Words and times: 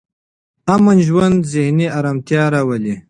امن 0.73 0.97
ژوند 1.07 1.37
ذهني 1.53 1.87
ارامتیا 1.99 2.43
راولي. 2.53 2.93